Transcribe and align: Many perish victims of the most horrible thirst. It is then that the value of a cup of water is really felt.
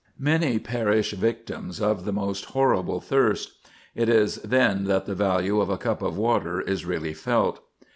Many 0.17 0.57
perish 0.57 1.11
victims 1.11 1.79
of 1.79 2.05
the 2.05 2.11
most 2.11 2.45
horrible 2.45 2.99
thirst. 2.99 3.51
It 3.93 4.09
is 4.09 4.37
then 4.37 4.85
that 4.85 5.05
the 5.05 5.13
value 5.13 5.61
of 5.61 5.69
a 5.69 5.77
cup 5.77 6.01
of 6.01 6.17
water 6.17 6.59
is 6.59 6.85
really 6.87 7.13
felt. 7.13 7.59